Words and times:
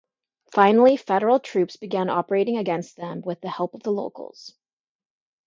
Finally 0.51 0.97
Federal 0.97 1.39
troops 1.39 1.75
began 1.77 2.09
operating 2.09 2.57
against 2.57 2.97
them 2.97 3.21
with 3.23 3.39
the 3.41 3.49
help 3.51 3.75
of 3.75 3.83
the 3.83 3.91
locals. 3.91 4.55